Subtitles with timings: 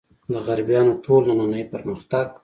[0.31, 2.25] د غربیانو ټول نننۍ پرمختګ.